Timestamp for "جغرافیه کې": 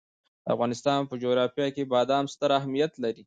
1.23-1.89